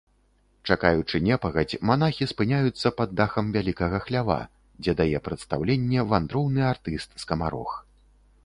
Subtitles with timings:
[0.69, 4.39] Чакаючы непагадзь, манахі спыняюцца пад дахам вялікага хлява,
[4.83, 7.71] дзе дае прадстаўленне вандроўны артыст-скамарох.